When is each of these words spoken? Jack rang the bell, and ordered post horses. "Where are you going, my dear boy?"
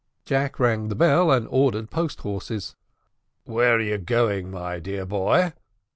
Jack 0.25 0.59
rang 0.59 0.87
the 0.87 0.95
bell, 0.95 1.31
and 1.31 1.47
ordered 1.51 1.91
post 1.91 2.21
horses. 2.21 2.75
"Where 3.43 3.75
are 3.75 3.79
you 3.79 3.99
going, 3.99 4.49
my 4.49 4.79
dear 4.79 5.05
boy?" 5.05 5.53